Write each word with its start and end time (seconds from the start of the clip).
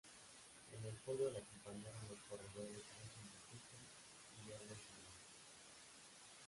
En 0.75 0.83
el 0.83 0.95
podio 1.05 1.29
le 1.29 1.37
acompañaron 1.37 2.07
los 2.09 2.17
corredores 2.27 2.81
Ángel 3.03 3.29
Vicioso 3.53 4.33
y 4.33 4.49
Jordi 4.51 4.65
Simón. 4.65 5.13